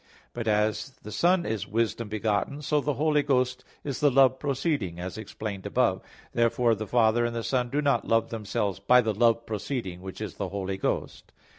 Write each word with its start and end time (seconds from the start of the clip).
But 0.33 0.47
as 0.47 0.95
the 1.03 1.11
Son 1.11 1.45
is 1.45 1.67
Wisdom 1.67 2.07
begotten, 2.09 2.63
so 2.63 2.81
the 2.81 2.95
Holy 2.95 3.21
Ghost 3.21 3.63
is 3.83 3.99
the 3.99 4.09
Love 4.09 4.39
proceeding, 4.39 4.99
as 4.99 5.15
explained 5.15 5.67
above 5.67 5.99
(Q. 6.01 6.07
27, 6.07 6.07
A. 6.07 6.31
3). 6.31 6.41
Therefore 6.41 6.75
the 6.75 6.87
Father 6.87 7.25
and 7.25 7.35
the 7.35 7.43
Son 7.43 7.69
do 7.69 7.83
not 7.83 8.07
love 8.07 8.29
Themselves 8.31 8.79
by 8.79 9.01
the 9.01 9.13
Love 9.13 9.45
proceeding, 9.45 10.01
which 10.01 10.19
is 10.19 10.37
the 10.37 10.49
Holy 10.49 10.77
Ghost. 10.77 11.31